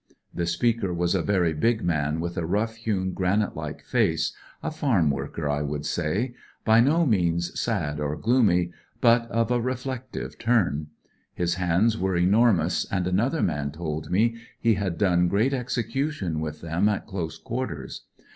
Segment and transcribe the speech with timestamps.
[0.33, 4.71] (The speaker was a very big man with a rough hewn granite like face— a
[4.71, 6.33] farm worker, I would say—
[6.65, 10.87] ^by no means sad or gloomy; but of a reflective turn.
[11.35, 16.61] His hands were enormous, and another man told me he had done great execution with
[16.61, 18.05] them at close quarters.